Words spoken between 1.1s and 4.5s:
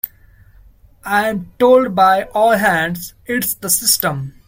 am told by all hands: it's the system.